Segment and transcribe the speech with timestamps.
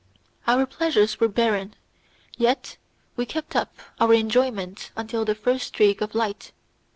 [0.47, 1.75] Our pleasures were barren,
[2.35, 2.77] yet
[3.15, 6.53] we kept up our enjoyment until the first streak of light.